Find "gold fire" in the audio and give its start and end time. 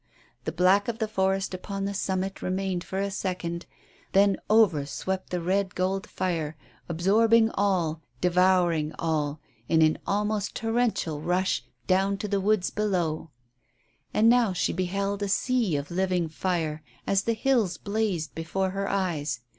5.75-6.57